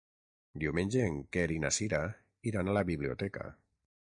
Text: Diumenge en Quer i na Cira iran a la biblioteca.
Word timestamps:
Diumenge 0.63 1.03
en 1.09 1.19
Quer 1.37 1.45
i 1.57 1.59
na 1.67 1.73
Cira 1.79 2.01
iran 2.53 2.73
a 2.73 2.77
la 2.79 2.85
biblioteca. 2.93 3.49